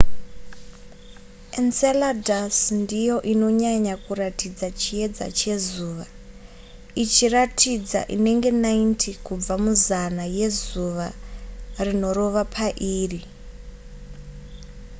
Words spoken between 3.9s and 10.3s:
kuratidza chiedza chezuva ichiratidza inenge 90 kubva muzana